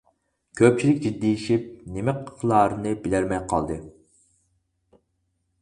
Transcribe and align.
كۆپچىلىك 0.61 1.01
جىددىيلىشىپ، 1.03 1.67
نېمە 1.97 2.15
قىلارىنى 2.31 2.97
بىلەلمەي 3.05 3.45
قالدى. 3.53 3.81